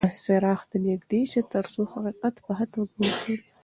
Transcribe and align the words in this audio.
څراغ 0.23 0.61
ته 0.69 0.77
نږدې 0.87 1.21
شه 1.31 1.41
ترڅو 1.53 1.81
حقیقت 1.93 2.35
په 2.45 2.51
ښه 2.57 2.65
توګه 2.73 2.93
وګورې. 2.99 3.35